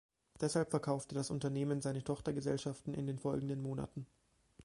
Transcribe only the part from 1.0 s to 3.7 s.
das Unternehmen seine Tochtergesellschaften in den folgenden